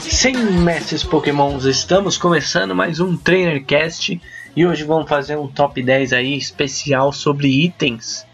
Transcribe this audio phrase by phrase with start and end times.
[0.00, 4.18] Sem mestres pokémons, estamos começando mais um TrainerCast
[4.56, 8.26] e hoje vamos fazer um top 10 aí especial sobre itens.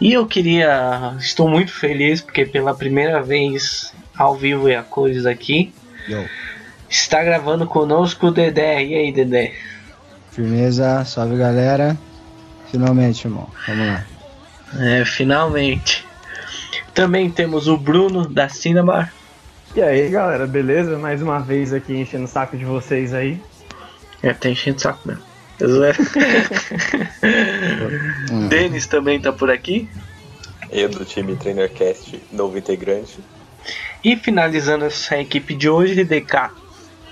[0.00, 5.26] E eu queria, estou muito feliz porque pela primeira vez ao vivo e a cores
[5.26, 5.70] aqui,
[6.08, 6.24] Yo.
[6.88, 8.82] está gravando conosco o Dedé.
[8.82, 9.52] E aí, Dedé?
[10.30, 11.94] Firmeza, salve galera.
[12.70, 13.50] Finalmente, irmão.
[13.66, 14.06] Vamos lá.
[14.78, 16.06] É, finalmente.
[16.94, 19.12] Também temos o Bruno da Cinnabar.
[19.72, 20.98] E aí, galera, beleza?
[20.98, 23.40] Mais uma vez aqui enchendo o saco de vocês aí.
[24.20, 25.22] É, tá enchendo o saco mesmo.
[25.64, 25.96] Zoeira.
[28.48, 29.88] Denis também tá por aqui.
[30.72, 33.20] Eu do time TrainerCast, novo integrante.
[34.02, 36.50] E finalizando essa equipe de hoje, DK.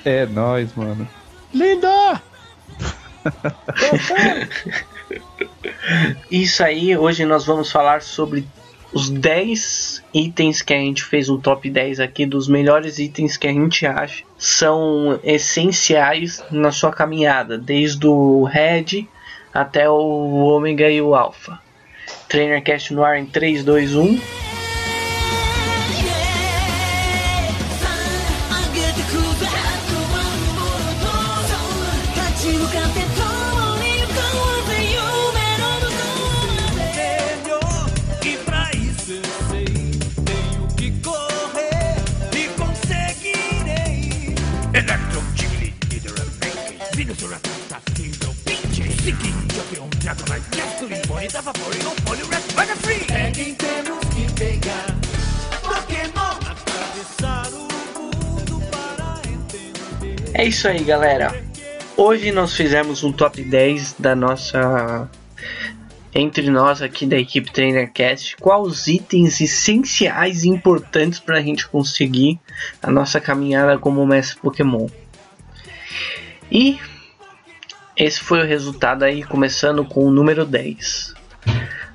[0.04, 1.08] É nóis, mano.
[1.54, 2.20] Linda!
[6.28, 8.44] Isso aí, hoje nós vamos falar sobre
[8.92, 13.46] os 10 itens que a gente fez um top 10 aqui dos melhores itens que
[13.46, 19.06] a gente acha são essenciais na sua caminhada, desde o Red
[19.52, 21.58] até o Ômega e o Alpha.
[22.28, 23.26] TrainerCast no ar em um.
[23.26, 24.47] 3, 2, 1.「
[51.48, 53.06] Vaporeon, Poliwrath, Mega Free.
[53.14, 54.86] É quem temos que pegar.
[55.62, 57.60] Pokémon, atravessar o
[57.98, 60.30] mundo para entender.
[60.34, 61.42] É isso aí, galera.
[61.96, 65.08] Hoje nós fizemos um top 10 da nossa.
[66.14, 71.68] Entre nós aqui da equipe TrainerCast, quais os itens essenciais e importantes para a gente
[71.68, 72.40] conseguir
[72.82, 74.86] a nossa caminhada como mestre Pokémon.
[76.50, 76.78] E
[77.98, 81.14] esse foi o resultado aí, começando com o número 10.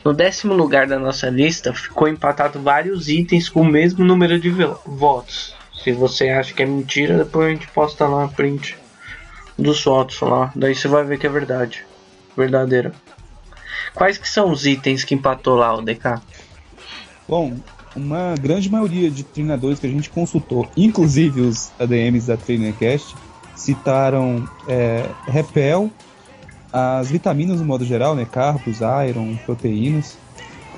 [0.04, 4.50] No décimo lugar da nossa lista ficou empatado vários itens com o mesmo número de
[4.50, 5.56] vo- votos.
[5.82, 8.78] Se você acha que é mentira, depois a gente posta lá a print
[9.58, 10.52] dos votos lá.
[10.56, 11.86] Daí você vai ver que é verdade.
[12.36, 12.92] Verdadeira.
[13.94, 16.20] Quais que são os itens que empatou lá, o DK?
[17.28, 17.56] Bom,
[17.96, 23.16] uma grande maioria de treinadores que a gente consultou, inclusive os ADMs da TrainerCast,
[23.56, 25.90] citaram é, Repel,
[26.72, 28.26] as vitaminas no modo geral, né?
[28.26, 30.18] Carbos, Iron, proteínas,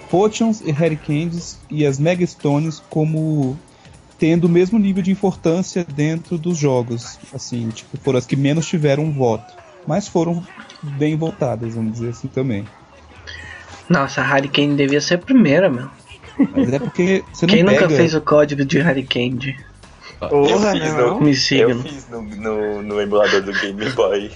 [0.09, 3.57] Potions e Harry Candies e as Mega Stones como
[4.17, 7.17] tendo o mesmo nível de importância dentro dos jogos.
[7.33, 9.53] Assim, tipo, foram as que menos tiveram um voto.
[9.87, 10.43] Mas foram
[10.81, 12.65] bem votadas, vamos dizer assim também.
[13.89, 15.89] Nossa, a Hurricane devia ser a primeira, meu.
[16.55, 17.95] Mas é porque você não Quem nunca pega...
[17.95, 19.57] fez o código de Hurricane?
[20.19, 21.13] Porra, eu fiz, não.
[21.15, 21.63] no, Me siga.
[21.71, 24.31] eu fiz no, no, no emulador do Game Boy.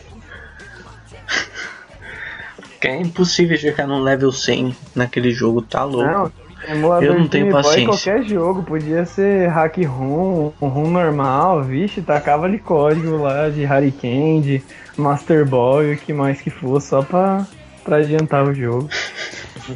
[2.79, 6.31] Que é impossível chegar num level 100 naquele jogo, tá louco.
[6.67, 8.13] Não, emulador Eu não de tenho Game Boy, paciência.
[8.13, 13.65] qualquer jogo, podia ser hack ROM, um ROM normal, vixe, tacava ali código lá de
[13.65, 14.63] Harry Candy,
[14.97, 17.45] Master Boy, o que mais que for, só pra,
[17.83, 18.89] pra adiantar o jogo.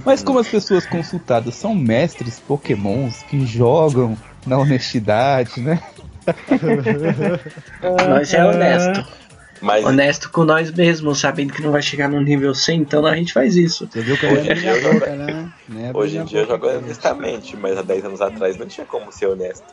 [0.05, 5.79] Mas como as pessoas consultadas são mestres pokémons que jogam na honestidade, né?
[8.07, 9.23] Nós é honesto.
[9.61, 13.15] Mas Honesto com nós mesmos, sabendo que não vai chegar no nível 100, então a
[13.15, 13.87] gente faz isso.
[13.89, 15.49] Você viu que Hoje eu em dia jogo- né?
[15.69, 19.09] Né, hoje em dia eu jogo honestamente, mas há 10 anos atrás não tinha como
[19.09, 19.63] ser honesto.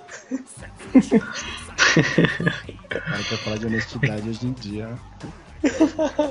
[2.88, 4.90] Cara, pra falar de honestidade hoje em dia.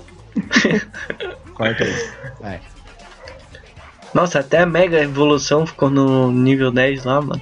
[1.54, 2.10] Corta aí.
[2.40, 2.62] Vai.
[4.14, 7.42] Nossa, até a Mega Evolução ficou no nível 10 lá, mano.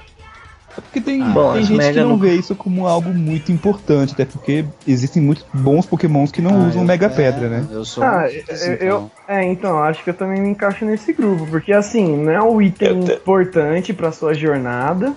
[0.78, 4.14] É porque tem, Ah, tem gente que não não- vê isso como algo muito importante,
[4.14, 7.66] até porque existem muitos bons pokémons que não Ah, usam eu- Mega é, Pedra, né?
[7.72, 9.12] Eu sou Ah, um eu, então.
[9.28, 12.62] é, então, acho que eu também me encaixo nesse grupo, porque assim, não é um
[12.62, 15.14] item te- importante pra sua jornada,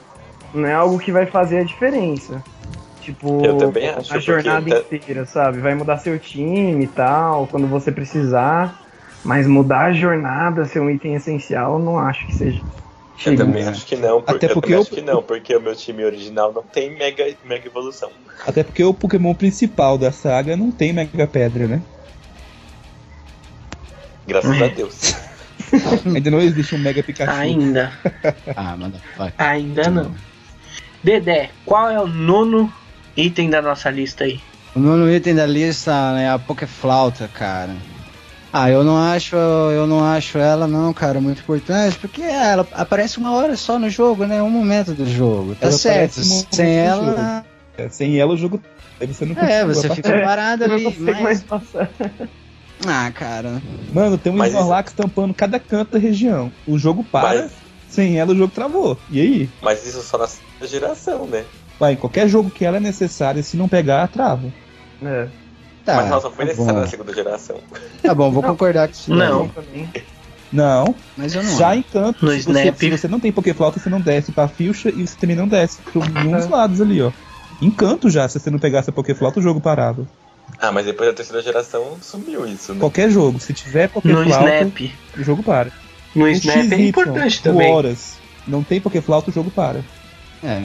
[0.55, 2.43] não é algo que vai fazer a diferença.
[3.03, 5.59] Tipo, Eu também acho, a jornada porque- inteira, sabe?
[5.59, 8.81] Vai mudar seu time e tal, quando você precisar,
[9.25, 12.63] mas mudar a jornada, ser um item essencial, eu não acho que seja.
[13.27, 15.61] Eu também acho que não, porque, Até eu porque eu- acho que não, porque o
[15.61, 18.11] meu time original não tem mega, mega evolução.
[18.47, 21.83] Até porque o Pokémon principal da saga não tem Mega Pedra, né?
[24.27, 25.15] Graças a Deus.
[26.07, 27.33] Ainda não existe um Mega Pikachu.
[27.33, 27.93] Ainda.
[28.57, 29.33] Ah, manda, vai.
[29.39, 30.15] Ainda não.
[31.03, 32.73] Dedé, qual é o nono
[33.17, 34.41] item da nossa lista aí?
[34.75, 37.75] O nono item da lista é a Pokéflauta, cara.
[38.53, 43.19] Ah, eu não acho, eu não acho ela não, cara, muito importante, porque ela aparece
[43.19, 44.43] uma hora só no jogo, né?
[44.43, 45.55] Um momento do jogo.
[45.55, 46.21] Tá Ela certo.
[46.51, 47.45] Sem ela,
[47.79, 48.61] É, Sem ela o jogo.
[49.01, 50.85] Aí você não é, você fica É, parado não ali.
[50.85, 51.21] consigo Mas...
[51.23, 51.91] mais passar.
[52.87, 53.61] Ah, cara.
[53.93, 56.51] Mano, tem um Mas Snorlax tampando cada canto da região.
[56.67, 57.51] O jogo para, Mas-
[57.91, 58.97] sem ela o jogo travou.
[59.11, 59.51] E aí?
[59.61, 61.45] Mas isso só na geração, né?
[61.79, 64.51] Vai, qualquer jogo que ela é necessária, se não pegar, trava.
[65.03, 65.29] É.
[65.85, 66.81] Tá, Mas ela só foi tá necessária bom.
[66.81, 67.57] na segunda geração.
[68.03, 69.15] Tá bom, vou concordar com isso.
[69.15, 69.49] Não.
[69.49, 69.89] Também.
[70.53, 71.57] Não, Mas eu não.
[71.59, 72.77] já em canto, No se, você, Snap.
[72.79, 75.79] se você não tem Pokéflauta, você não desce pra Fuchsia e você também não desce
[75.95, 76.49] dos É.
[76.49, 77.13] lados ali, ó.
[77.63, 80.07] Em canto já, se você não pegasse a Pokéflauta, o jogo parava.
[80.59, 82.81] Ah, mas depois da terceira geração sumiu isso, né?
[82.81, 84.91] Qualquer jogo, se tiver No Pokéflauta, Snap.
[85.17, 85.71] o jogo para.
[86.15, 87.73] No O Snap é XY, importante o também.
[87.73, 89.85] Horas, não tem Pokéflauta, o jogo para.
[90.43, 90.65] É.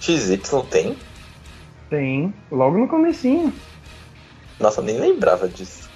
[0.00, 0.96] XY tem?
[1.88, 2.34] Tem.
[2.50, 3.52] Logo no comecinho.
[4.62, 5.90] Nossa, eu nem lembrava disso.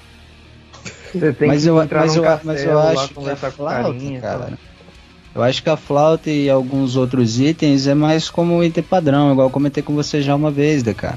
[1.13, 4.21] Você tem Mas que eu, entrar mas, eu, mas eu acho que a flauta, carinha,
[4.21, 4.59] cara.
[5.35, 9.33] Eu acho que a flauta e alguns outros itens é mais como um item padrão,
[9.33, 11.15] igual eu comentei com você já uma vez, DK.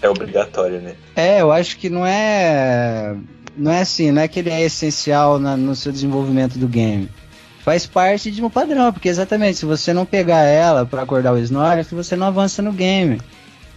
[0.00, 0.94] É obrigatório, né?
[1.16, 3.14] É, eu acho que não é.
[3.56, 7.08] Não é assim, não é que ele é essencial na- no seu desenvolvimento do game.
[7.60, 11.38] Faz parte de um padrão, porque exatamente, se você não pegar ela pra acordar o
[11.38, 13.20] Snorlax, você não avança no game.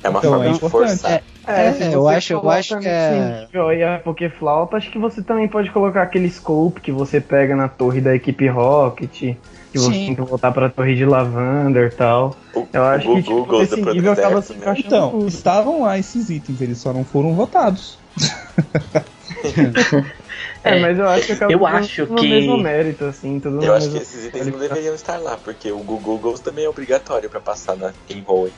[0.07, 0.89] É uma Então, forma é de importante.
[1.01, 1.23] forçar.
[1.45, 4.97] É, se eu você acho- eu acho que é- nível aí a Pokéflauta, acho que
[4.97, 9.37] você também pode colocar aquele scope que você pega na torre da equipe Rocket, que
[9.73, 10.05] você Sim.
[10.07, 12.35] tem que voltar pra torre de Lavander e tal.
[12.55, 15.27] O, Eu acho o que tipo, Google esse nível acaba se encaixando Então, tudo.
[15.27, 17.97] estavam lá esses itens, eles só não foram votados.
[18.23, 19.03] É,
[20.63, 23.73] É, mas eu acho que acaba eu acho no que- mesmo mérito, assim, tudo Eu
[23.73, 27.39] acho que esses itens não deveriam estar lá, porque o Google também é obrigatório pra
[27.39, 28.51] passar na, em Hoenn.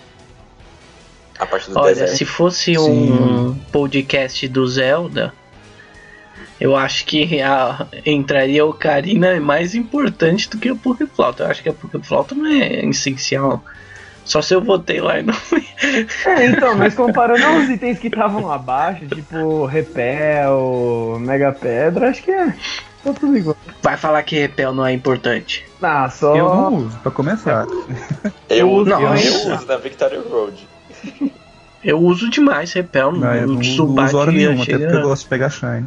[1.39, 2.17] A parte do Olha, deserto.
[2.17, 5.33] se fosse um podcast do Zelda,
[6.59, 11.43] eu acho que a, entraria a Ocarina é mais importante do que a Pokéflauta.
[11.43, 13.63] Eu acho que a Pokéflauta não é essencial.
[14.25, 15.65] Só se eu votei lá e não fui.
[16.25, 22.31] É, então, mas comparando aos itens que estavam abaixo, tipo Repel, Mega Pedra, acho que
[22.31, 22.53] é.
[23.03, 23.55] Tá tudo igual.
[23.81, 25.65] Vai falar que Repel não é importante.
[25.81, 26.35] Ah, só.
[26.35, 27.65] Eu não uso, pra começar.
[28.49, 30.67] Eu uso, Não, eu mas- uso na Victoria Road.
[31.83, 35.01] Eu uso demais Repel Não, eu no não uso Subat hora nenhuma, até porque eu
[35.01, 35.85] gosto de pegar Shine.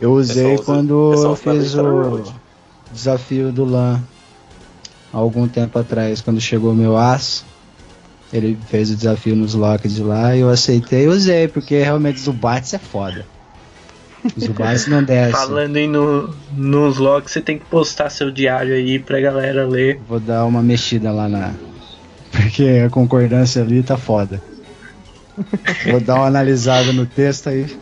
[0.00, 2.32] Eu usei É só usa- quando é eu fiz o
[2.92, 4.00] desafio do LAN.
[5.12, 7.44] Algum tempo atrás, quando chegou meu As.
[8.32, 12.18] Ele fez o desafio nos locks de lá e eu aceitei e usei, porque realmente
[12.18, 13.26] Zubats é foda.
[14.38, 15.32] Zubats não desce.
[15.32, 20.00] Falando aí no, nos logs, você tem que postar seu diário aí pra galera ler.
[20.08, 21.52] Vou dar uma mexida lá na.
[22.30, 24.40] Porque a concordância ali tá foda.
[25.90, 27.78] Vou dar uma analisada no texto aí.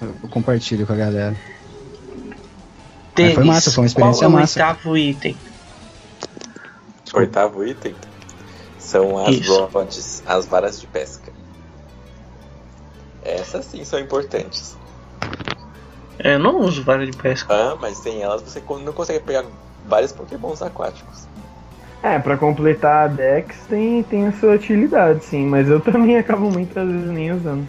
[0.00, 1.36] Eu compartilho com a galera.
[3.14, 4.60] Tênis, foi massa, foi uma experiência qual é o massa.
[4.60, 5.36] oitavo item?
[7.12, 7.94] Oitavo item
[8.78, 11.32] são as as varas de pesca.
[13.22, 14.76] Essas sim são importantes.
[16.18, 17.52] Eu não uso vara de pesca.
[17.52, 19.44] Ah, mas sem elas você não consegue pegar
[19.86, 21.26] vários pokémons aquáticos.
[22.02, 26.50] É, pra completar a Dex tem, tem a sua utilidade, sim, mas eu também acabo
[26.50, 27.66] muitas vezes nem usando.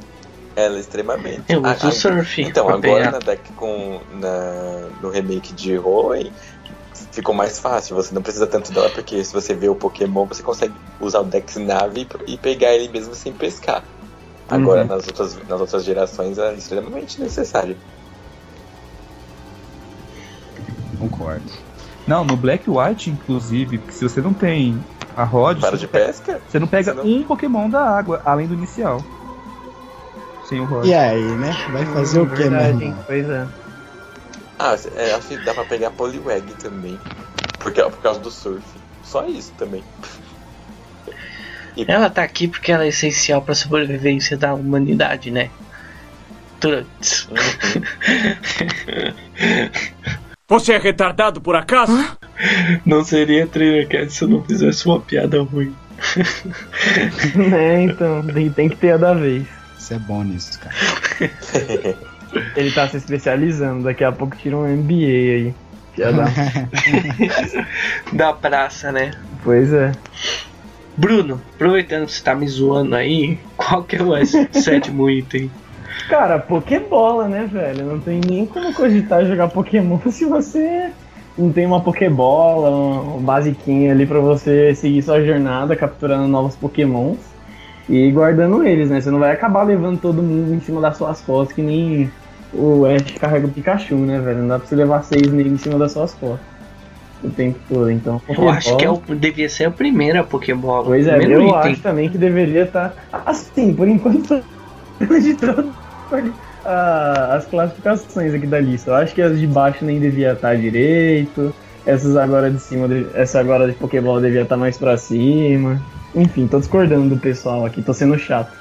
[0.56, 1.44] Ela é extremamente.
[1.50, 2.42] Eu uso ah, surf.
[2.42, 3.12] Então, agora pegar.
[3.12, 4.02] na deck com.
[4.20, 6.32] Na, no remake de Hoenn
[7.12, 7.96] ficou mais fácil.
[7.96, 11.24] Você não precisa tanto dela, porque se você vê o Pokémon, você consegue usar o
[11.24, 13.84] Dex Nave e pegar ele mesmo sem pescar.
[14.50, 14.88] Agora Uhum.
[14.88, 17.78] nas, outras, nas outras gerações é extremamente necessário.
[21.00, 21.71] Concordo.
[22.12, 24.78] Não, no Black White, inclusive, se você não tem
[25.16, 26.42] a Rod, você, de pesca?
[26.46, 29.02] você não pega Você não- um Pokémon da água, além do inicial.
[30.44, 30.88] Sem o Rod.
[30.88, 31.56] E aí, né?
[31.72, 32.44] Vai fazer o que?
[33.08, 33.48] Pois é.
[34.60, 37.00] Ah, é, acho que dá pra pegar Poliwag também.
[37.60, 38.62] Porque, por causa do surf.
[39.06, 39.82] Só isso também.
[41.88, 45.50] Ela tá aqui porque ela é essencial pra sobrevivência da humanidade, né?
[46.60, 47.30] Trunks.
[50.52, 51.98] Você é retardado por acaso?
[52.86, 55.74] Não seria Trainercast se eu não fizesse uma piada ruim.
[57.54, 59.48] É, então, tem, tem que ter a da vez.
[59.80, 60.76] Isso é bom nisso, cara.
[62.58, 65.56] Ele tá se especializando, daqui a pouco tira um MBA aí.
[65.98, 66.26] Já dá.
[68.12, 69.12] Da praça, né?
[69.46, 69.94] pois é.
[70.98, 74.14] Bruno, aproveitando que você tá me zoando aí, qual que é o
[74.52, 75.50] sétimo item?
[76.08, 77.86] Cara, Pokébola, né, velho?
[77.86, 80.92] Não tem nem como cogitar jogar Pokémon se você
[81.38, 82.70] não tem uma Pokébola,
[83.16, 87.18] um basiquinho ali pra você seguir sua jornada, capturando novos Pokémons
[87.90, 89.00] e guardando eles, né?
[89.00, 92.12] Você não vai acabar levando todo mundo em cima das suas costas que nem
[92.54, 94.40] o Ash carrega o Pikachu, né, velho?
[94.40, 96.52] Não dá pra você levar seis nele em cima das suas costas.
[97.24, 98.20] O tempo todo, então.
[98.28, 100.84] Eu acho que é Pokébola- o, devia ser a primeira Pokébola.
[100.84, 101.56] Pois é, eu item.
[101.56, 102.96] acho também que deveria estar.
[103.26, 104.42] Assim, por enquanto,
[105.00, 105.72] de todo,
[106.66, 108.92] ah, as classificações aqui da lista.
[108.92, 111.54] Eu acho que as de baixo nem devia estar direito.
[111.86, 115.82] Essas agora de cima, essa agora de Pokébola devia estar mais pra cima.
[116.14, 118.56] Enfim, tô discordando do pessoal aqui, tô sendo chato.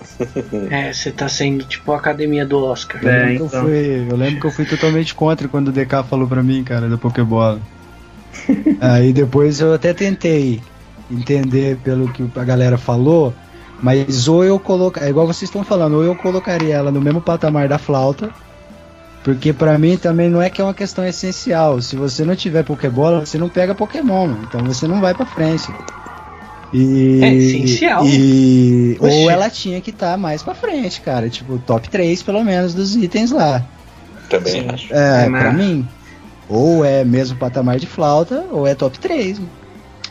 [0.70, 3.02] É, você tá sendo tipo a academia do Oscar.
[3.02, 3.64] Eu, É, lembro que eu, então.
[3.64, 6.88] fui, eu lembro que eu fui totalmente contra quando o DK falou pra mim, cara,
[6.88, 7.60] da Pokébola.
[8.80, 10.60] Aí depois eu até tentei
[11.10, 13.34] entender pelo que a galera falou,
[13.82, 17.20] mas ou eu colocar, é igual vocês estão falando, ou eu colocaria ela no mesmo
[17.20, 18.30] patamar da flauta,
[19.24, 21.80] porque pra mim também não é que é uma questão essencial.
[21.82, 25.70] Se você não tiver Pokébola, você não pega Pokémon, então você não vai pra frente.
[26.72, 28.06] E, É essencial.
[28.06, 29.12] E, Oxi.
[29.14, 31.28] ou ela tinha que estar mais pra frente, cara.
[31.28, 33.64] Tipo, top 3 pelo menos dos itens lá.
[34.28, 34.92] Também acho.
[34.94, 35.88] É, É, pra mas- mim.
[36.48, 39.38] Ou é mesmo patamar de flauta, ou é top 3.
[39.38, 39.50] mano.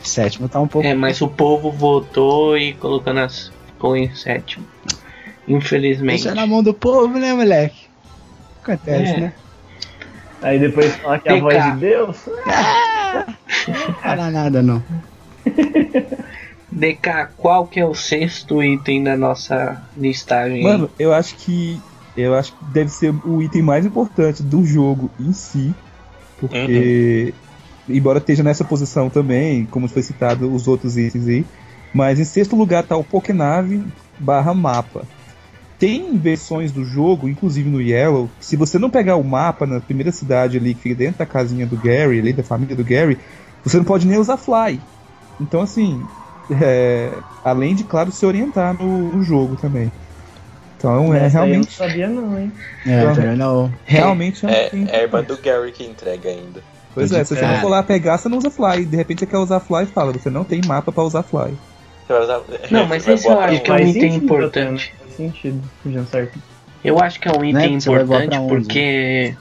[0.02, 0.86] Sétimo tá um pouco.
[0.86, 3.50] É, mas o povo votou e colocou nas.
[3.80, 4.66] Ficou em sétimo.
[5.48, 6.18] Infelizmente.
[6.18, 7.86] Isso é na mão do povo, né, moleque?
[8.62, 9.20] Acontece, É.
[9.20, 9.32] né?
[10.42, 12.16] Aí depois falar que é a voz de Deus.
[13.68, 14.82] Não fala nada, não.
[16.70, 20.62] DK, qual que é o sexto item da nossa listagem?
[20.62, 21.80] Mano, eu acho que.
[22.16, 25.74] Eu acho que deve ser o item mais importante do jogo em si.
[26.38, 27.34] Porque.
[27.88, 31.44] Embora esteja nessa posição também, como foi citado os outros itens aí.
[31.92, 33.82] Mas em sexto lugar tá o Pokénave
[34.18, 35.04] barra mapa.
[35.78, 39.80] Tem versões do jogo, inclusive no Yellow, que se você não pegar o mapa na
[39.80, 43.18] primeira cidade ali, que fica dentro da casinha do Gary, ali da família do Gary,
[43.64, 44.78] você não pode nem usar Fly.
[45.40, 46.06] Então assim,
[46.50, 49.90] é, além de, claro, se orientar no, no jogo também.
[50.76, 52.52] Então é Essa realmente, Eu não sabia, não, hein?
[52.86, 53.14] É, Uhum.
[53.14, 53.70] também não.
[53.84, 56.62] realmente um É, item é a irmã do Gary que entrega ainda.
[56.94, 57.48] Pois é, se você É.
[57.48, 58.84] não for lá pegar, você não usa Fly.
[58.84, 61.56] De repente você quer usar Fly, fala, você não tem mapa pra usar Fly.
[62.10, 64.24] Você vai usar- Não, mas esse eu acho um- que é um Faz item sentido
[64.24, 64.92] importante.
[64.92, 64.98] né?
[65.04, 65.62] Faz sentido.
[66.82, 69.34] Eu acho que é um Né, item voar importante porque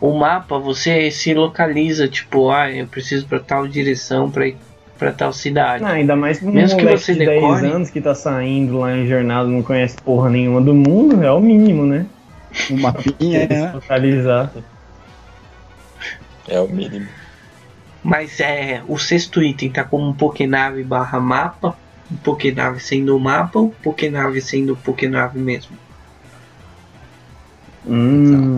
[0.00, 4.56] o mapa você se localiza, tipo, ah, eu preciso pra tal direção pra ir
[4.98, 5.82] pra tal cidade.
[5.84, 8.96] Ah, ainda mais um Mesmo que você de 10 decore- anos que tá saindo lá
[8.96, 12.06] em jornada, não conhece porra nenhuma do mundo, é o mínimo, né?
[12.70, 13.72] Um mapinha, né?
[13.74, 14.52] Localizar.
[16.48, 17.08] É o mínimo.
[18.02, 21.76] Mas é, o sexto item tá como um Pokénave barra mapa,
[22.10, 25.76] um Pokénave sendo o mapa, um Pokénave sendo o Pokénave mesmo.
[27.86, 28.54] Hum,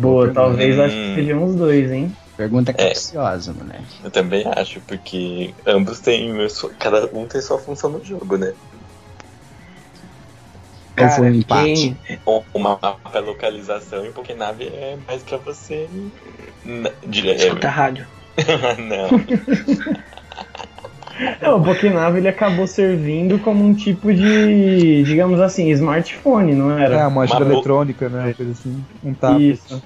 [0.00, 0.82] boa, talvez Hum.
[0.82, 2.14] acho que sejam os dois, hein?
[2.36, 2.74] Pergunta É.
[2.74, 3.84] capciosa, moleque.
[4.02, 6.32] Eu também acho, porque ambos têm.
[6.78, 8.52] Cada um tem sua função no jogo, né?
[10.98, 11.96] Ou foi um empate?
[12.06, 15.88] quem- O o mapa é localização e o Pokénave é mais pra você.
[16.64, 18.06] N- dire- escuta a rádio.
[18.78, 19.22] não.
[21.40, 26.80] É, o Pokénave ele acabou servindo como um tipo de, digamos assim, smartphone, não É,
[26.84, 27.06] era?
[27.06, 28.24] uma ajuda Uma bo- eletrônica, né?
[28.26, 28.86] Uma coisa assim.
[29.02, 29.42] Um tapa.
[29.50, 29.82] Isso.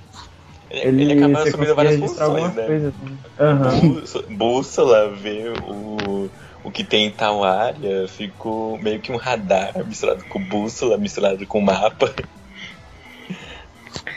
[0.71, 2.65] Ele, Ele, ele acaba você assumindo várias funções, né?
[2.67, 2.95] coisas.
[2.95, 3.19] assim.
[3.39, 3.73] Aham.
[3.81, 6.31] Bússola, bússola, ver o,
[6.63, 11.47] o que tem em tal área, ficou meio que um radar misturado com bússola, misturado
[11.47, 12.15] com mapa.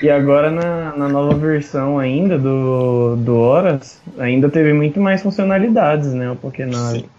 [0.01, 6.13] E agora na, na nova versão ainda do, do Horas, ainda teve muito mais funcionalidades,
[6.13, 6.31] né?
[6.31, 7.01] O Pokénave.
[7.01, 7.09] Sim.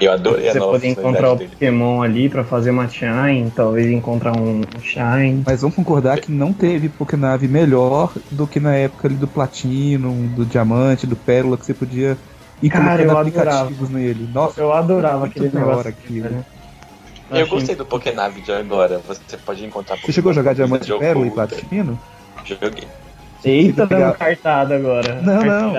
[0.00, 1.50] Eu adorei a Você nova poder encontrar o dele.
[1.50, 5.44] Pokémon ali pra fazer uma Shine, talvez encontrar um Shine.
[5.46, 10.26] Mas vamos concordar que não teve Pokénave melhor do que na época ali do Platinum,
[10.34, 12.18] do Diamante, do Pérola, que você podia
[12.60, 13.20] ir Cara, colocando adorava.
[13.20, 14.26] aplicativos nele.
[14.26, 15.78] Nossa, Eu adorava aquele negócio.
[15.78, 16.44] hora aquilo.
[17.30, 19.00] Eu gostei do Pokénave de agora.
[19.06, 21.30] Você pode encontrar Você chegou a jogar Diamante, de Pérola e.
[21.30, 21.98] Platino?
[22.44, 22.86] Joguei.
[23.46, 25.20] Eita, pegar- dando cartada agora.
[25.20, 25.74] Não, não.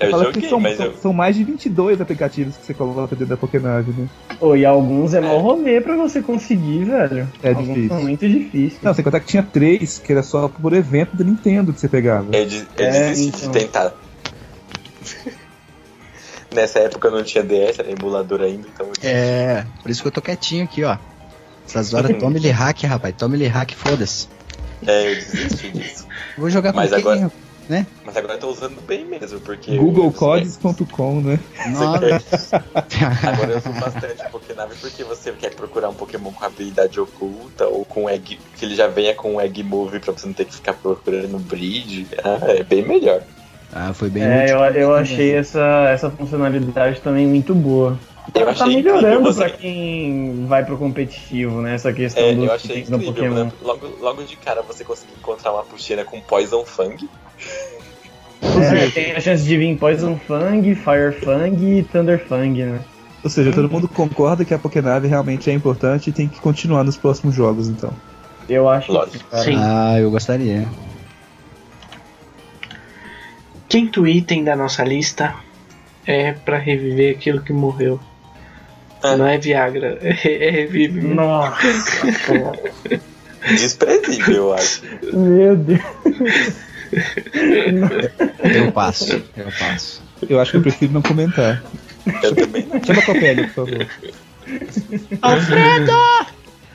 [0.00, 0.96] Eu Fala que joguei, são, mas são, eu.
[0.98, 4.06] são mais de 22 aplicativos que você coloca dentro da Pokénave, né?
[4.38, 7.26] Pô, e alguns é mau rolê pra você conseguir, velho.
[7.42, 7.88] É alguns difícil.
[7.88, 8.82] são muito difíceis.
[8.82, 11.88] Não, sem contar que tinha três, que era só por evento da Nintendo que você
[11.88, 12.26] pegava.
[12.36, 13.50] Eu, des- eu É, desisti então.
[13.52, 13.92] de tentar.
[16.54, 18.86] Nessa época eu não tinha DS, era emulador ainda, então.
[18.86, 19.06] eu desisti.
[19.16, 20.96] É, por isso que eu tô quietinho aqui, ó.
[21.66, 23.14] Essas horas, tome-lhe hack, rapaz.
[23.16, 24.28] Tome-lhe hack, foda-se.
[24.86, 26.06] É, eu desisti disso.
[26.38, 27.44] Vou jogar com Mas quem, agora- rapaz?
[28.04, 29.74] Mas agora eu tô usando bem mesmo, porque.
[29.74, 31.40] GoogleCodes.com, né?
[31.70, 32.62] Nossa.
[33.26, 37.82] Agora eu uso bastante Pokénave porque você quer procurar um Pokémon com habilidade oculta ou
[37.86, 38.38] com egg.
[38.54, 41.38] que ele já venha com um egg move pra você não ter que ficar procurando
[41.38, 42.08] breed.
[42.22, 43.22] Ah, é bem melhor.
[43.74, 47.98] Ah, foi bem É, eu, eu achei essa, essa funcionalidade também muito boa.
[48.34, 51.74] Eu Tá melhorando você- pra quem vai pro competitivo, né?
[51.74, 53.44] Essa questão É, dos eu achei itens no incrível, Pokémon.
[53.44, 53.52] né?
[53.60, 56.96] Logo, logo de cara você conseguir encontrar uma puxeira com Poison Fang.
[58.42, 62.80] É, tem a chance de vir Poison Fang, Fire Fang e Thunder Fang, né?
[63.22, 66.84] Ou seja, todo mundo concorda que a Pokénave realmente é importante e tem que continuar
[66.84, 67.92] nos próximos jogos, então.
[68.48, 69.18] Eu acho Lógico.
[69.18, 69.42] que, cara.
[69.42, 69.56] Sim.
[69.58, 70.68] Ah, eu gostaria.
[73.74, 75.34] Quinto item da nossa lista
[76.06, 77.98] é pra reviver aquilo que morreu.
[79.02, 79.16] Ah.
[79.16, 81.00] Não é Viagra, é, é revive.
[81.00, 82.06] Nossa,
[83.50, 84.80] Desprezível, eu acho.
[85.12, 85.80] meu Deus.
[88.44, 90.00] Eu passo, eu passo.
[90.30, 91.60] Eu acho que eu prefiro não comentar.
[92.22, 92.80] Eu também não.
[92.84, 93.86] Chama a Copélia, por favor.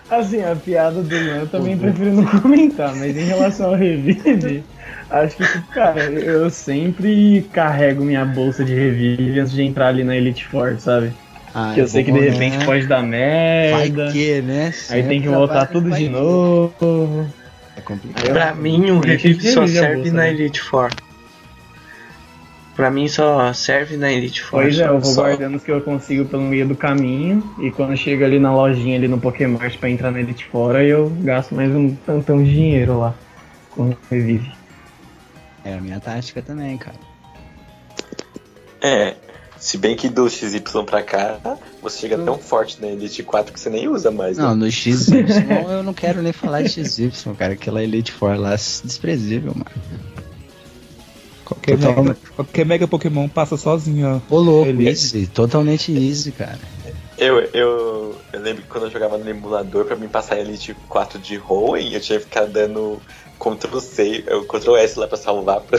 [0.10, 4.64] Assim, a piada do Luan eu também prefiro não comentar, mas em relação ao Revive,
[5.10, 10.04] acho que, tipo, cara, eu sempre carrego minha bolsa de Revive antes de entrar ali
[10.04, 11.12] na Elite Four, sabe?
[11.54, 12.30] Ah, que eu sei que de né?
[12.30, 14.12] repente pode dar Vai merda.
[14.12, 14.66] que, né?
[14.66, 17.28] Aí Sempre tem que voltar tudo vai de novo.
[17.76, 18.32] É complicado.
[18.32, 20.30] Pra mim, o revive só serve bolsa, na né?
[20.32, 20.90] Elite Four.
[22.80, 24.62] Pra mim, só serve na Elite Four.
[24.62, 27.44] Pois é, eu vou Só- guardando os que eu consigo pelo meio do caminho.
[27.62, 31.10] E quando chega ali na lojinha ali no Pokémon pra entrar na Elite Fora, eu
[31.10, 33.14] gasto mais um tantão de dinheiro lá
[33.72, 34.50] com Revive.
[35.66, 36.96] É a minha tática também, cara.
[38.82, 39.16] É.
[39.58, 41.38] Se bem que do XY pra cá,
[41.82, 44.38] você chega tão forte na Elite 4 que você nem usa mais.
[44.38, 44.44] né?
[44.46, 45.26] Não, no XY
[45.70, 47.52] eu não quero nem falar de XY, cara.
[47.56, 49.70] Aquela Elite Four lá é desprezível, mano.
[51.50, 54.36] Qualquer Total- mega, qualquer mega Pokémon passa sozinho, ó.
[54.36, 56.60] Ô louco, Ele- easy, totalmente easy, cara.
[57.18, 61.20] Eu, eu, eu lembro que quando eu jogava no emulador, pra mim passar Elite 4
[61.20, 63.02] de Hoenn, eu tinha que ficar dando
[63.38, 65.60] Ctrl C, eu Ctrl S lá pra salvar.
[65.62, 65.78] Pra...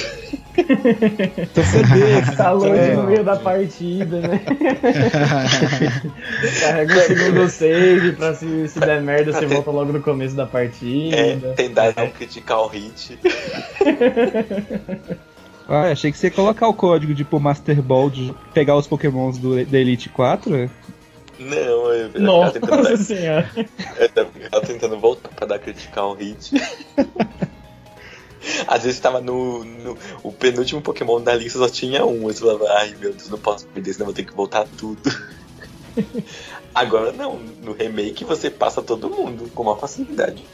[0.59, 2.95] Então CD, Tá longe é.
[2.95, 4.41] no meio da partida, né?
[6.61, 10.43] Carrega o segundo save pra se, se der merda, você volta logo no começo da
[10.43, 11.53] É, partida.
[11.57, 13.19] tentar dar um critical hit.
[15.71, 18.89] Ah, achei que você ia colocar o código de pôr Master Ball de pegar os
[18.89, 20.52] Pokémons do, da Elite 4.
[20.56, 20.71] é?
[21.39, 23.49] Não, eu, eu Nossa tava tentando, senhora.
[23.97, 24.09] eu
[24.50, 26.50] tava tentando voltar pra dar critical hit.
[28.67, 29.97] Às vezes tava no, no.
[30.25, 32.28] O penúltimo Pokémon da lista só tinha um.
[32.28, 35.00] Eu falava, ai meu Deus, não posso perder, senão eu vou ter que voltar tudo.
[36.75, 40.45] Agora não, no remake você passa todo mundo com uma facilidade.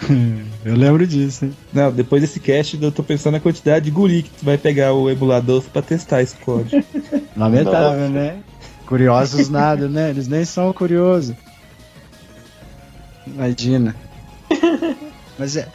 [0.64, 1.56] eu lembro disso, hein?
[1.72, 4.92] Não, depois desse cast eu tô pensando na quantidade de guri que tu vai pegar
[4.92, 6.84] o emulador pra testar esse código.
[7.36, 8.38] Lamentável, né?
[8.86, 10.10] Curiosos nada, né?
[10.10, 11.36] Eles nem são curiosos.
[13.26, 13.94] Imagina.
[15.38, 15.68] Mas é.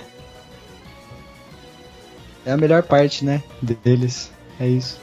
[2.46, 3.42] É a melhor parte, né?
[3.62, 4.32] Deles.
[4.60, 5.00] É isso.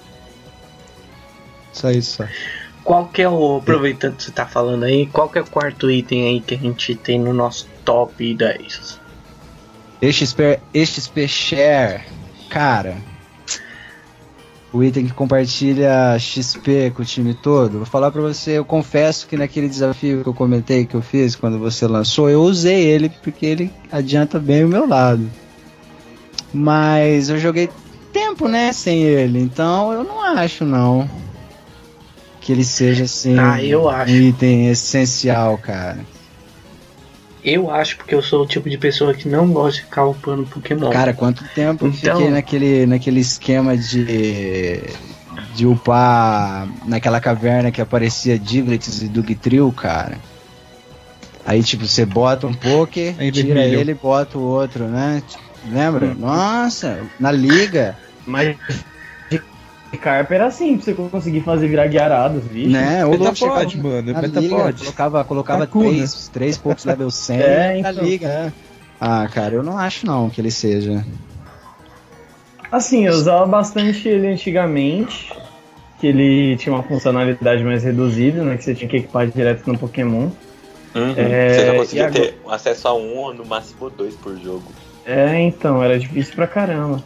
[1.72, 2.26] Só isso, só.
[2.85, 3.59] Qual que é o.
[3.59, 6.59] Aproveitando que você tá falando aí, qual que é o quarto item aí que a
[6.59, 8.99] gente tem no nosso top 10?
[10.02, 12.00] XP, XP Share.
[12.48, 12.96] Cara.
[14.72, 17.78] O item que compartilha XP com o time todo.
[17.78, 21.34] Vou falar pra você, eu confesso que naquele desafio que eu comentei que eu fiz
[21.34, 25.28] quando você lançou, eu usei ele porque ele adianta bem o meu lado.
[26.54, 27.68] Mas eu joguei
[28.12, 29.40] tempo, né, sem ele.
[29.40, 31.08] Então eu não acho não
[32.40, 34.12] que ele seja assim Ah, eu acho.
[34.12, 35.98] um item essencial, cara.
[37.42, 40.44] Eu acho porque eu sou o tipo de pessoa que não gosta de ficar upando
[40.46, 40.90] Pokémon.
[40.90, 44.81] Cara, quanto tempo eu Então- fiquei naquele, naquele esquema de.
[45.55, 50.18] de upar naquela caverna que aparecia Diglett e Dugtrio, cara.
[51.46, 53.81] Aí, tipo, você bota um Poké, Aí tira vermelho.
[53.81, 55.22] ele e bota o outro, né?
[55.66, 56.14] Lembra?
[56.14, 58.57] Nossa, na liga, Mas
[59.92, 62.68] era assim, pra você conseguir fazer virar guiarados, vixe.
[62.68, 63.05] né?
[63.05, 64.12] O Metapod, mano.
[64.12, 64.79] na Metapod.
[64.85, 68.05] colocava, colocava três, três poucos level 100 É, na então.
[68.05, 68.53] liga, né?
[69.00, 71.05] Ah, cara, eu não acho não que ele seja.
[72.70, 75.33] Assim, eu usava bastante ele antigamente,
[75.98, 78.57] que ele tinha uma funcionalidade mais reduzida, né?
[78.57, 80.29] Que você tinha que equipar direto no Pokémon.
[80.94, 81.14] Uhum.
[81.16, 84.64] É, você e conseguia agora- ter acesso a um ou no máximo dois por jogo.
[85.05, 87.03] É, então, era difícil pra caramba.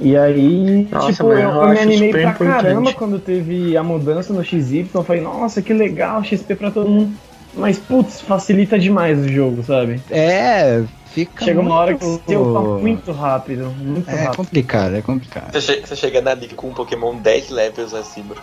[0.00, 2.62] E aí, Nossa, tipo, eu, eu me animei pra importante.
[2.62, 4.90] caramba quando teve a mudança no XY.
[4.92, 7.16] Eu falei, nossa, que legal, XP pra todo mundo.
[7.56, 10.02] Mas, putz, facilita demais o jogo, sabe?
[10.10, 14.36] É, fica Chega uma hora que você upa muito rápido, muito É rápido.
[14.38, 15.52] complicado, é complicado.
[15.52, 18.34] Você, che- você chega na liga com um Pokémon 10 levels acima.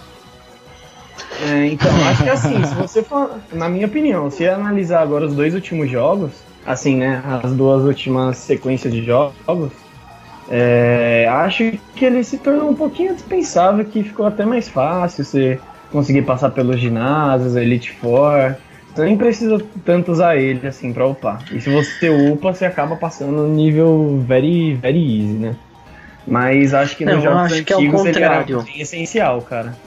[1.43, 5.35] É, então, acho que assim, se você for, na minha opinião, se analisar agora os
[5.35, 6.31] dois últimos jogos,
[6.65, 9.71] assim, né, as duas últimas sequências de jogos,
[10.53, 15.57] é, acho que ele se tornou um pouquinho dispensável, que ficou até mais fácil você
[15.89, 18.55] conseguir passar pelos ginásios, Elite Four.
[18.93, 21.41] Você nem precisa tanto usar ele assim pra upar.
[21.53, 25.55] E se você upa, você acaba passando no nível very, very easy, né?
[26.27, 28.63] Mas acho que eu jogos acho que é o antigos ele era contrário.
[28.63, 29.77] bem essencial, cara.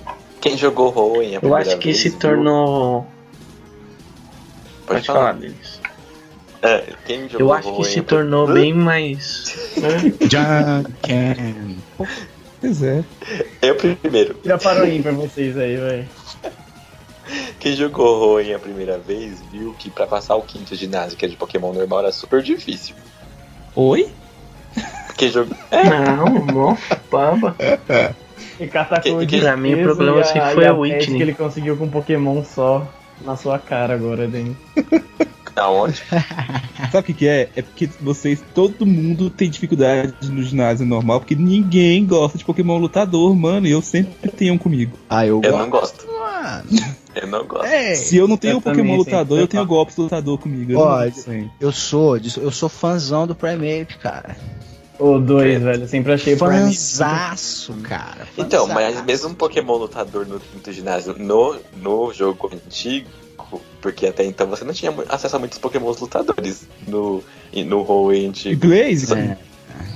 [0.40, 2.18] Quem jogou Hoenn a Eu acho que vez, se viu?
[2.18, 3.06] tornou.
[4.86, 5.80] Pode, Pode falar deles.
[6.64, 9.54] É, quem jogou Eu acho que se a- tornou bem mais.
[10.20, 11.76] Junkin.
[12.60, 13.04] Pois é.
[13.60, 14.40] Eu primeiro.
[14.44, 16.06] Já parou aí pra vocês aí, velho.
[17.60, 21.28] Quem jogou Hoenn a primeira vez viu que pra passar o quinto ginásio, que é
[21.28, 22.94] de Pokémon normal, era super difícil.
[23.74, 24.08] Oi?
[25.16, 25.56] Quem jogou.
[25.70, 26.76] Não, mó
[27.10, 27.54] baba.
[28.58, 31.16] E catacou Que- Pra mim, o problema a- sempre foi a Whitney.
[31.16, 32.86] que ele conseguiu com um Pokémon só
[33.22, 34.26] na sua cara agora,
[35.56, 36.02] Aonde?
[36.90, 37.48] Sabe o que, que é?
[37.54, 42.78] É porque vocês, todo mundo tem dificuldade no ginásio normal, porque ninguém gosta de Pokémon
[42.78, 43.66] lutador, mano.
[43.66, 44.98] E eu sempre tenho um comigo.
[45.08, 45.58] Ah, eu Eu gosto.
[45.58, 46.06] não gosto.
[46.06, 46.64] Mano.
[47.14, 47.66] Eu não gosto.
[47.66, 47.94] É.
[47.94, 50.72] Se eu não tenho Eu um Pokémon também lutador, eu tenho golpes lutador comigo.
[50.72, 50.98] Eu Ó.
[51.60, 54.36] Eu sou, eu sou fãzão do Primeape, cara.
[54.98, 55.88] O 2, velho.
[55.88, 58.26] Sempre achei Fanzaço, cara.
[58.36, 58.94] Então, fanzaço.
[58.96, 63.08] mas mesmo um Pokémon lutador no quinto ginásio no, no jogo antigo,
[63.80, 67.22] porque até então você não tinha acesso a muitos Pokémons lutadores no,
[67.66, 68.66] no Hoenn antigo.
[68.66, 69.12] Blaze?
[69.14, 69.36] É.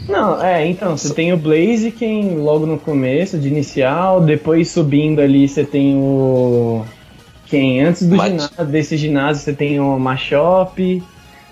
[0.08, 5.46] Não, é, então, você tem o Blaziken logo no começo, de inicial, depois subindo ali
[5.48, 6.84] você tem o.
[7.46, 7.82] Quem?
[7.82, 11.02] Antes do Mach- ginásio, desse ginásio você tem o Machop,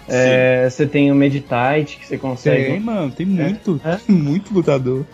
[0.09, 2.81] é, você tem o Meditite que você Tem, consegue.
[2.81, 3.99] mano, tem muito, É?
[4.11, 5.05] muito lutador.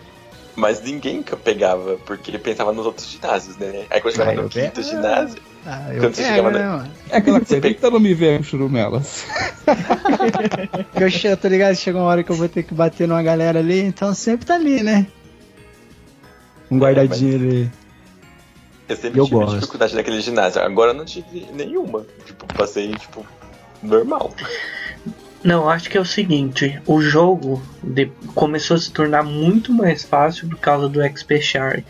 [0.55, 3.85] Mas ninguém que pegava, porque pensava nos outros ginásios, né?
[3.89, 6.91] Aí quando chegava no quinto ginásio, Ah, eu Quando você pego, chegava né, na- mano?
[7.09, 9.25] É aquela Você coisa, não me ver com churumelas.
[10.99, 11.75] Eu chego, tô ligado?
[11.75, 14.55] Chega uma hora que eu vou ter que bater numa galera ali, então sempre tá
[14.55, 15.07] ali, né?
[16.69, 17.71] Um guardadinho ali.
[18.89, 19.55] eu sempre Eu tive gosto.
[19.55, 20.61] dificuldade naquele ginásio.
[20.61, 22.05] Agora eu não tive nenhuma.
[22.25, 23.25] Tipo, passei, tipo,
[23.81, 24.33] normal.
[25.43, 30.03] Não, acho que é o seguinte, o jogo de- começou a se tornar muito mais
[30.03, 31.85] fácil por causa do XP Share.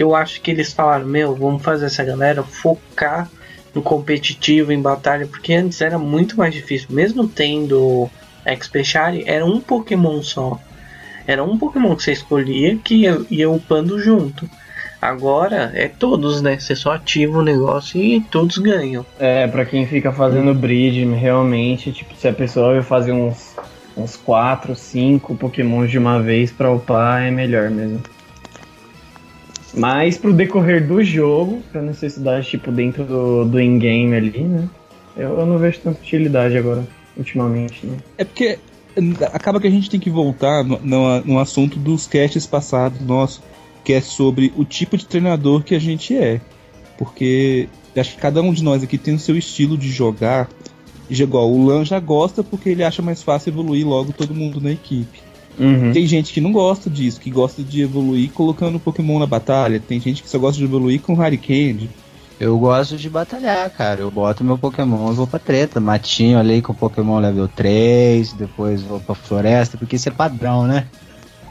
[0.00, 3.30] Eu acho que eles falaram, meu, vamos fazer essa galera focar
[3.74, 6.88] no competitivo, em batalha, porque antes era muito mais difícil.
[6.90, 8.08] Mesmo tendo
[8.46, 10.58] XP Share, era um Pokémon só.
[11.26, 14.48] Era um Pokémon que você escolhia que ia, ia upando junto.
[15.02, 16.58] Agora é todos, né?
[16.58, 19.04] Você só ativa o negócio e todos ganham.
[19.18, 23.54] É, pra quem fica fazendo bridge, realmente, tipo, se a pessoa vai fazer uns,
[23.94, 28.02] uns 4, 5 pokémons de uma vez pra upar, é melhor mesmo.
[29.74, 34.68] Mas pro decorrer do jogo, pra necessidade, tipo, dentro do, do in-game ali, né?
[35.16, 37.96] Eu, eu não vejo tanta utilidade agora, ultimamente, né?
[38.18, 38.58] É porque
[39.32, 43.42] acaba que a gente tem que voltar no, no, no assunto dos casts passados nossos,
[43.84, 46.40] que é sobre o tipo de treinador que a gente é.
[46.98, 50.48] Porque acho que cada um de nós aqui tem o seu estilo de jogar.
[51.08, 54.70] Igual, o Lan já gosta porque ele acha mais fácil evoluir logo todo mundo na
[54.70, 55.29] equipe.
[55.58, 55.92] Uhum.
[55.92, 59.80] Tem gente que não gosta disso, que gosta de evoluir colocando Pokémon na batalha.
[59.80, 61.90] Tem gente que só gosta de evoluir com Candy.
[62.38, 64.00] Eu gosto de batalhar, cara.
[64.00, 65.78] Eu boto meu Pokémon e vou pra treta.
[65.78, 70.66] Matinho ali com o Pokémon level 3, depois vou pra floresta, porque isso é padrão,
[70.66, 70.86] né?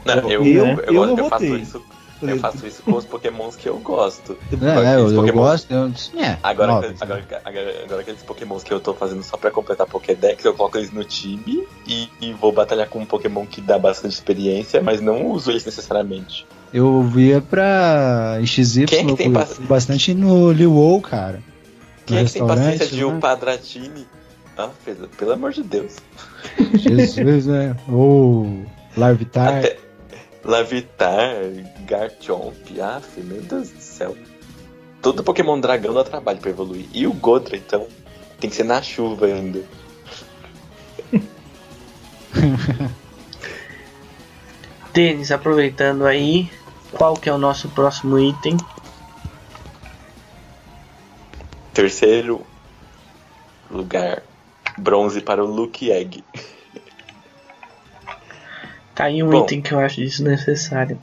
[0.04, 1.82] Não, eu, Eu- eu, eu gosto- não eu faço isso.
[2.22, 4.36] Eu faço isso com os pokémons que eu gosto.
[4.52, 5.70] É, eu, eu Pokémon- gosto.
[5.72, 6.94] Eu, é, Agora, óbvio.
[7.00, 10.76] agora, agora, agora aqueles pokémons que eu tô fazendo só pra completar Pokédex, eu coloco
[10.78, 15.00] eles no time e, e vou batalhar com um pokémon que dá bastante experiência, mas
[15.00, 16.46] não uso eles necessariamente.
[16.72, 21.42] Eu via pra XY, Quem é que tem eu paci- bastante no Liu cara.
[22.06, 23.04] Quem é que tem paciência de né?
[23.04, 24.06] upar Dratini?
[24.58, 25.96] Ah, pelo, amor de Deus.
[26.74, 27.74] Jesus, né?
[27.88, 28.64] Ou
[28.96, 29.58] Larvitar.
[29.58, 29.78] Até
[30.44, 31.36] Lavitar,
[31.86, 34.16] Garchomp, ah, meu Deus do céu.
[35.02, 36.86] Todo Pokémon dragão dá trabalho pra evoluir.
[36.92, 37.86] E o Godra, então,
[38.38, 39.62] tem que ser na chuva ainda.
[44.92, 46.50] Denis, aproveitando aí,
[46.92, 48.56] qual que é o nosso próximo item?
[51.72, 52.44] Terceiro
[53.70, 54.22] lugar,
[54.76, 56.24] bronze para o Luke Egg.
[59.00, 59.42] Aí um Bom.
[59.44, 60.98] item que eu acho desnecessário.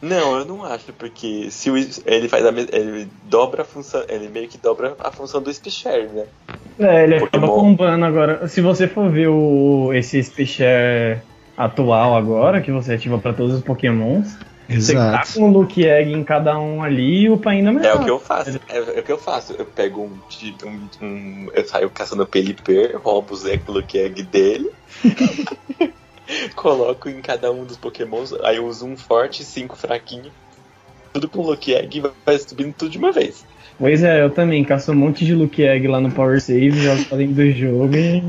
[0.00, 4.28] Não, eu não acho, porque se o, ele faz a ele dobra a função, ele
[4.28, 6.24] meio que dobra a função do Spishare, né?
[6.78, 8.46] É, ele acaba combando agora.
[8.48, 11.22] Se você for ver o, esse Spishare
[11.56, 14.26] atual agora, que você ativa pra todos os pokémons,
[14.68, 15.34] você tá Exato.
[15.34, 17.86] com o Luke Egg em cada um ali e upa ainda melhor.
[17.86, 18.60] É o que eu faço.
[18.68, 19.54] É, é o que eu faço.
[19.54, 20.20] Eu pego um,
[20.66, 24.68] um, um- eu saio caçando Pelipper, roubo o Zé Luke Egg dele.
[26.54, 30.30] coloco em cada um dos pokémons, aí eu uso um forte e cinco fraquinho.
[31.12, 33.44] Tudo com Luke Egg e vai subindo tudo de uma vez.
[33.78, 37.04] Pois é, eu também caço um monte de Luke Egg lá no Power Save, jogo
[37.12, 38.22] além do jogo e.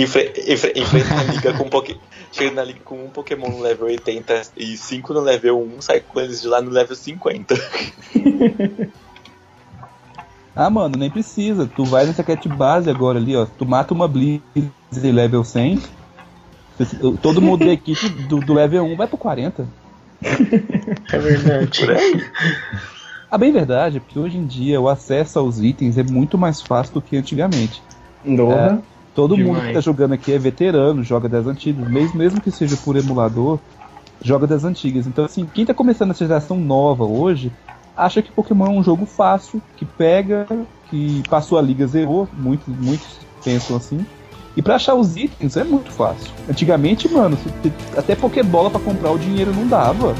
[0.00, 1.96] Enfre- enfre- Enfrenta a liga com um Poké-
[2.32, 6.00] Chega na liga com um Pokémon no level 80 e 5 no level 1, sai
[6.00, 7.54] com eles de lá no level 50.
[10.56, 11.66] Ah, mano, nem precisa.
[11.66, 13.44] Tu vai nessa cat base agora ali, ó.
[13.44, 14.40] Tu mata uma Blizz
[15.02, 15.82] level 100.
[17.22, 19.66] Todo mundo da equipe do, do level 1 vai pro 40.
[21.12, 21.80] É verdade.
[21.80, 22.24] Por aí.
[23.30, 26.60] A bem verdade é que hoje em dia o acesso aos itens é muito mais
[26.60, 27.82] fácil do que antigamente.
[28.24, 28.82] Nova.
[29.14, 29.66] Todo mundo Demais.
[29.68, 33.60] que tá jogando aqui é veterano, joga das antigas, mesmo, mesmo que seja por emulador,
[34.20, 35.06] joga das antigas.
[35.06, 37.52] Então, assim, quem tá começando essa geração nova hoje,
[37.96, 40.46] acha que Pokémon é um jogo fácil, que pega,
[40.90, 44.04] que passou a liga, zerou, muitos, muitos pensam assim.
[44.56, 46.30] E pra achar os itens é muito fácil.
[46.48, 47.36] Antigamente, mano,
[47.96, 50.14] até Pokébola pra comprar o dinheiro não dava.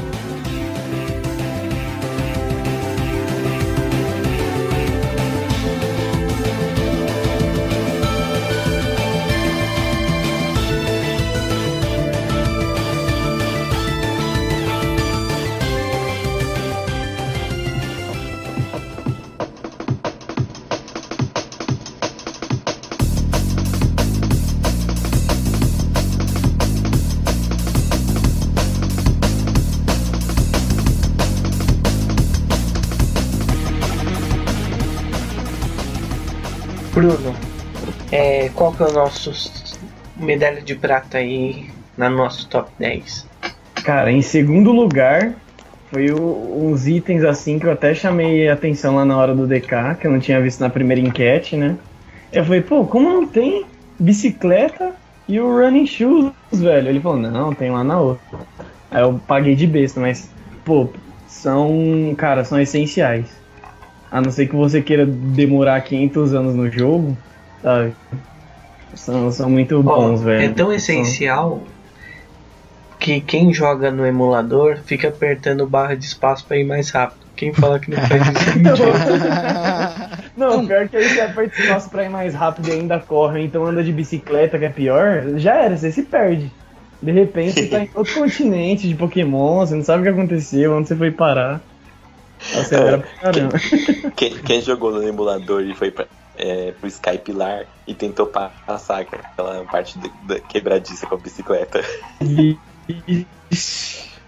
[37.05, 37.35] Bruno,
[38.11, 39.31] é, qual que é o nosso
[40.15, 43.27] medalha de prata aí na nosso top 10?
[43.83, 45.35] Cara, em segundo lugar,
[45.91, 49.93] foi o- uns itens assim que eu até chamei atenção lá na hora do DK,
[49.95, 51.77] que eu não tinha visto na primeira enquete, né?
[52.33, 53.65] Eu falei, pô, como não tem
[53.99, 54.95] bicicleta
[55.27, 56.89] e o running shoes, velho?
[56.89, 58.39] Ele falou, não, tem lá na outra.
[58.89, 60.33] Aí eu paguei de besta, mas,
[60.65, 60.89] pô,
[61.27, 63.44] são, cara, são essenciais.
[64.15, 67.17] A não ser que você queira demorar 500 anos no jogo,
[67.61, 67.93] sabe?
[68.93, 70.41] São, são muito bons, velho.
[70.41, 71.61] é tão essencial
[72.97, 77.25] que quem joga no emulador fica apertando barra de espaço pra ir mais rápido.
[77.35, 80.09] Quem fala que não faz isso é mentira.
[80.37, 83.65] Não, pior que aí você aperta espaço pra ir mais rápido e ainda corre, então
[83.65, 86.49] anda de bicicleta, que é pior, já era, você se perde.
[87.01, 90.73] De repente você tá em outro continente de Pokémon, você não sabe o que aconteceu,
[90.73, 91.59] onde você foi parar.
[92.53, 93.57] Acelera pra caramba.
[94.15, 96.05] Quem, quem jogou no emulador e foi pra,
[96.35, 101.17] é, pro Skype lá e tentou pa- passar aquela parte da, da quebradiça com a
[101.17, 101.83] bicicleta.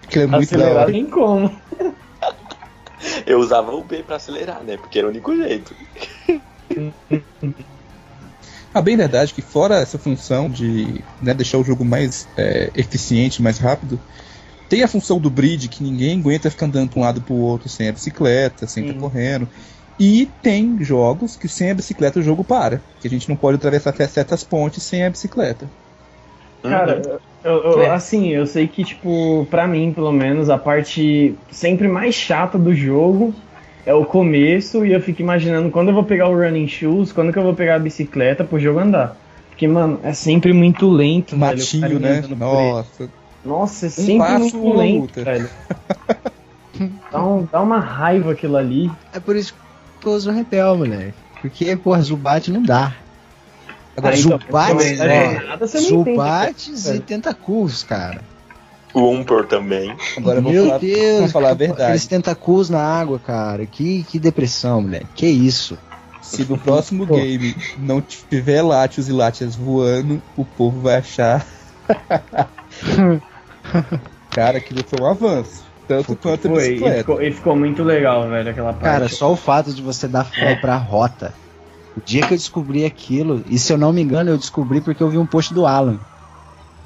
[0.10, 1.62] Que é muito Acelerar como.
[3.26, 4.78] Eu usava o B pra acelerar, né?
[4.78, 5.76] Porque era o único jeito.
[8.74, 12.72] A bem verdade é que fora essa função de né, deixar o jogo mais é,
[12.76, 14.00] eficiente, mais rápido,
[14.68, 17.38] tem a função do bridge que ninguém aguenta ficar andando para um lado para o
[17.38, 19.00] outro sem a bicicleta, sem estar Sim.
[19.00, 19.50] correndo.
[20.00, 23.56] E tem jogos que sem a bicicleta o jogo para, que a gente não pode
[23.58, 25.72] atravessar até certas pontes sem a bicicleta.
[26.62, 27.02] Cara,
[27.44, 27.90] eu, eu- É.
[27.92, 32.74] assim, eu sei que, tipo, pra mim, pelo menos, a parte sempre mais chata do
[32.74, 33.42] jogo
[33.86, 37.32] é o começo e eu fico imaginando quando eu vou pegar o running shoes, quando
[37.32, 39.22] que eu vou pegar a bicicleta pro jogo andar.
[39.50, 42.22] Porque, mano, é sempre muito lento, velho, Matinho, carinha né?
[42.22, 43.14] Nossa.
[43.46, 45.24] Nossa, é Um sempre passo, muito uma lento, luta.
[45.24, 45.50] velho.
[47.12, 48.92] Dá, um- dá uma raiva aquilo ali.
[49.12, 49.56] É por isso
[50.00, 51.14] que eu uso o repel, moleque.
[51.42, 52.94] Porque, porra, Zubat não dá.
[53.96, 58.22] Agora, Ah, então, Zubat, é nem tem Zubates e Tentacools, cara.
[58.94, 59.96] O Umpor também.
[60.18, 62.10] Agora Meu falar, Deus, vamos falar a aqueles verdade.
[62.10, 63.66] Tentacools na água, cara.
[63.66, 65.08] Que, que depressão, moleque.
[65.16, 65.78] Que isso?
[66.22, 67.16] Se no próximo Pô.
[67.16, 71.44] game não tiver Latios e Latias voando, o povo vai achar.
[74.32, 75.66] Cara, aquilo foi um avanço.
[75.88, 78.84] Tanto quanto a Foi, e ficou, e ficou muito legal, velho, aquela parte.
[78.84, 81.34] Cara, só o fato de você dar flow pra rota.
[81.96, 85.02] O dia que eu descobri aquilo, e se eu não me engano, eu descobri porque
[85.02, 86.00] eu vi um post do Alan.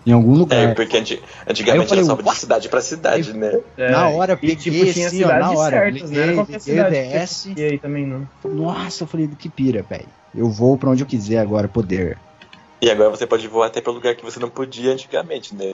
[0.06, 0.76] Em algum É, lugar.
[0.76, 3.52] porque anti- antigamente falei, era só de cidade pra cidade, né?
[3.78, 5.72] É, na hora, e, peguei tipo, tinha assim, ó, na hora.
[5.72, 7.50] certas, liguei, qualquer liguei cidade que DS.
[7.50, 8.28] E aí também não.
[8.46, 10.08] Nossa, eu falei, que pira, velho.
[10.34, 12.18] Eu vou pra onde eu quiser agora, poder.
[12.82, 15.72] E agora você pode voar até pra lugar que você não podia antigamente, né?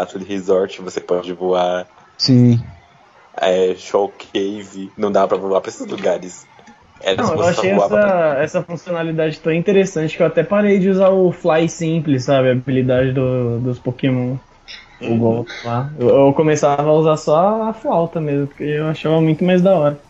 [0.00, 1.88] Battle Resort, você pode voar.
[2.18, 2.76] Sim.
[3.40, 6.48] É, Show Cave, não dá pra voar pra esses lugares.
[7.00, 8.42] Era Não, se eu achei essa, pra...
[8.42, 12.48] essa funcionalidade tão interessante que eu até parei de usar o Fly Simples, sabe?
[12.48, 14.38] A habilidade do- dos Pokémon.
[15.04, 15.18] O Uhum.
[15.18, 15.92] golpe lá.
[15.98, 19.76] Eu, eu começava a usar só a flauta mesmo, porque eu achava muito mais da
[19.78, 20.02] hora.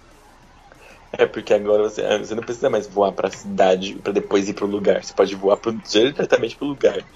[1.13, 4.67] É porque agora você, você não precisa mais voar pra cidade pra depois ir pro
[4.67, 5.03] lugar.
[5.03, 7.07] Você pode voar pro, diretamente pro lugar.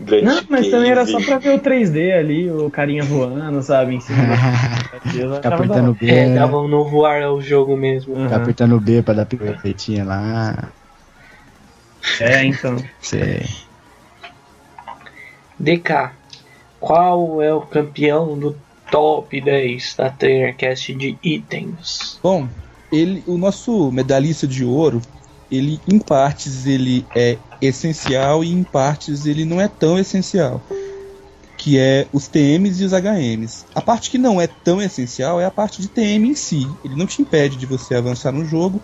[0.00, 3.94] Grande Não, mas também era só pra ver o 3D ali, o carinha voando, sabe,
[3.94, 4.34] em cima da
[5.40, 5.96] da apertando hora.
[5.98, 6.34] B, É, né?
[6.34, 8.14] dava um novo ar ao jogo mesmo.
[8.14, 8.24] Aham.
[8.24, 10.72] Ficar apertando B pra dar piruetinha lá.
[12.20, 12.76] É, então.
[13.00, 13.46] Sei.
[15.58, 16.12] DK,
[16.80, 18.58] qual é o campeão do
[18.90, 22.18] top 10 da TrainerCast de itens?
[22.22, 22.48] Bom,
[22.92, 25.00] ele, o nosso medalhista de ouro,
[25.56, 30.60] ele em partes ele é essencial e em partes ele não é tão essencial.
[31.56, 33.64] Que é os TMs e os HMs.
[33.74, 36.66] A parte que não é tão essencial é a parte de TM em si.
[36.84, 38.82] Ele não te impede de você avançar no jogo.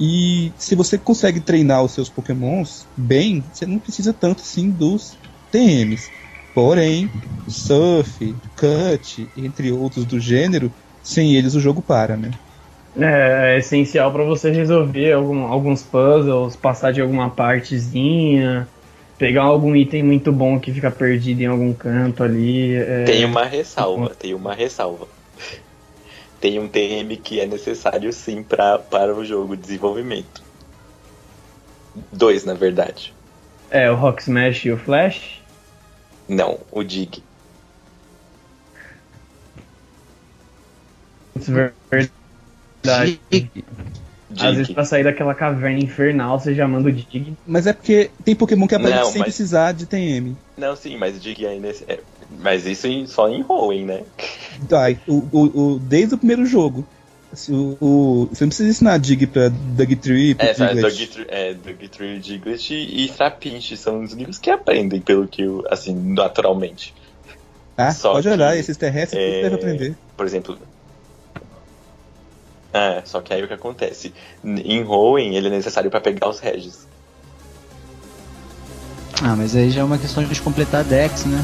[0.00, 5.14] E se você consegue treinar os seus pokémons bem, você não precisa tanto assim dos
[5.50, 6.10] TMs.
[6.54, 7.10] Porém,
[7.48, 12.30] Surf, Cut, entre outros do gênero, sem eles o jogo para, né?
[12.94, 18.68] É, é essencial pra você resolver algum- alguns puzzles, passar de alguma partezinha,
[19.18, 22.74] pegar algum item muito bom que fica perdido em algum canto ali.
[22.74, 25.08] é- Tem uma ressalva, tem uma ressalva.
[26.40, 30.42] Tem um TM que é necessário sim pra, para o jogo de desenvolvimento.
[32.12, 33.14] Dois, na verdade.
[33.70, 35.40] É, o Rock Smash e o Flash.
[36.28, 37.22] Não, o Dig.
[41.36, 41.72] Isso é
[42.82, 43.20] verdade.
[44.34, 44.74] Às vezes Dig.
[44.74, 47.34] pra sair daquela caverna infernal você já manda o Dig.
[47.46, 50.34] Mas é porque tem Pokémon que aparece Não, sem mas- precisar de TM.
[50.56, 51.98] Não, sim, mas o Dig é, nesse, é
[52.40, 54.00] Mas isso em- só em Hoenn, né?
[54.66, 55.40] Tá, o, o,
[55.74, 56.86] o- desde o primeiro jogo.
[57.34, 60.98] Se o, o- você não precisa ensinar Dig pra Dugtree, pro É, sabe, Diglett.
[60.98, 65.94] Dugtrio, é, Dugtrio, Diglett e Trapinch são os únicos que aprendem, pelo que, eu- assim,
[65.94, 66.94] naturalmente.
[67.76, 69.94] Ah, só pode que, olhar, esses terrestres é, tudo deve aprender.
[70.16, 70.58] Por exemplo.
[72.72, 74.14] Ah, só que aí o que acontece?
[74.42, 76.86] Em Hoenn, ele é necessário pra pegar os Regis.
[79.22, 81.38] Ah, mas aí já é uma questão de completar a Dex, né?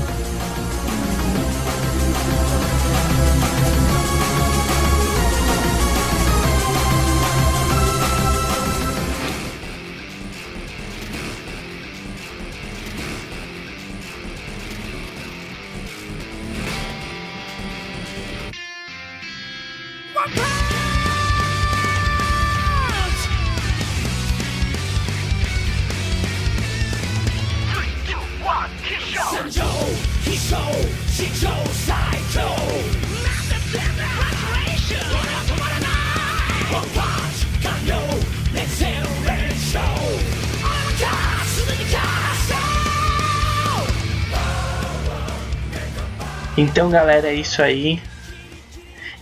[46.59, 48.03] Então, galera, é isso aí.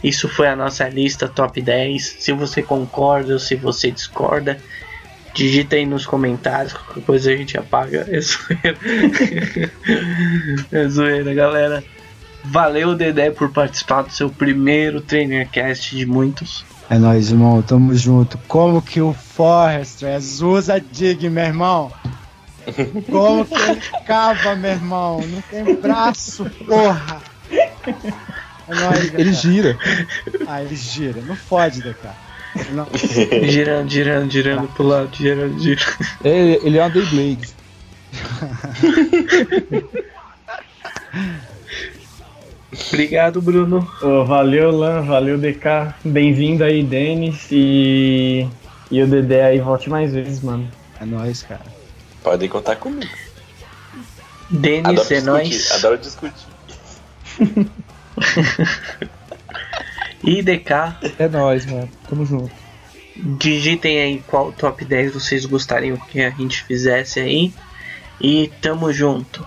[0.02, 2.16] Isso foi a nossa lista top 10.
[2.18, 4.58] Se você concorda ou se você discorda,
[5.34, 6.72] digita aí nos comentários.
[6.72, 8.06] Qualquer coisa a gente apaga.
[8.08, 8.78] É zoeira,
[10.72, 11.84] é zoeira galera.
[12.42, 16.64] Valeu, Dedé, por participar do seu primeiro TrainerCast de muitos.
[16.88, 18.38] É nóis, irmão, tamo junto.
[18.48, 20.02] Como que o Forrest
[20.40, 21.92] usa Dig, meu irmão?
[23.10, 25.20] Como que ele cava, meu irmão?
[25.20, 27.25] Não tem braço, porra!
[28.68, 29.32] É nóis, Ele DK.
[29.32, 29.78] gira.
[30.46, 31.20] Ah, ele gira.
[31.22, 32.08] Não fode, DK.
[32.72, 32.86] Não.
[33.48, 35.84] Girando, girando, girando pro lado, girando, girando.
[36.24, 37.54] É, ele é uma Dayblade.
[42.92, 43.88] Obrigado, Bruno.
[44.02, 45.94] Ô, valeu, Lan, valeu, DK.
[46.04, 47.46] Bem-vindo aí, Denis.
[47.50, 48.46] E,
[48.90, 50.68] e o Dedé aí, volte mais vezes, mano.
[51.00, 51.64] É nóis, cara.
[52.22, 53.10] Podem contar comigo.
[54.50, 55.70] Denis, Adoro é discutir, nóis.
[55.72, 56.46] adoro discutir.
[60.24, 60.70] E DK,
[61.18, 61.88] É nóis, mano.
[62.08, 62.50] Tamo junto.
[63.16, 67.52] digitem aí qual top 10 vocês gostariam que a gente fizesse aí.
[68.20, 69.46] E tamo junto.